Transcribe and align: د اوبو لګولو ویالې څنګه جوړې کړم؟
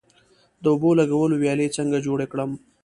د 0.61 0.65
اوبو 0.73 0.89
لګولو 0.99 1.35
ویالې 1.41 1.67
څنګه 1.77 1.97
جوړې 2.05 2.25
کړم؟ 2.31 2.51